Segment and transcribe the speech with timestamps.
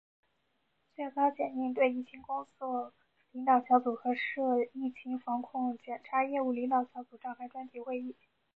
[0.95, 2.91] 最高检应对疫情工作
[3.33, 8.15] 领导小组和涉疫情防控检察业务领导小组召开专题会议